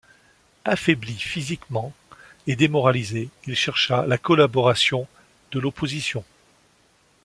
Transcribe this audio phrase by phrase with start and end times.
[0.65, 1.93] Affaibli physiquement
[2.47, 5.07] et démoralisé, il chercha la collaboration
[5.51, 6.23] de l'opposition.